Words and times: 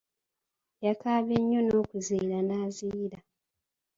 Yakaabye 0.85 1.35
nnyo 1.41 1.59
n'okuziyira 1.63 2.39
n'aziyira. 2.47 3.19